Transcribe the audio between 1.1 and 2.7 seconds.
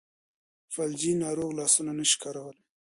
ناروغ لاسونه نشي کارولی.